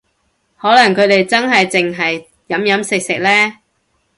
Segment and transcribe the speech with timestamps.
[0.57, 3.57] 可能佢哋真係淨係飲飲食食呢